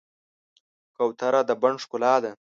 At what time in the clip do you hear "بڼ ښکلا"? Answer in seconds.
1.61-2.15